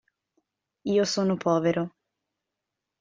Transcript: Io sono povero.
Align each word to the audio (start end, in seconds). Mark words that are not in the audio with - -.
Io 0.93 1.05
sono 1.13 1.37
povero. 1.45 1.85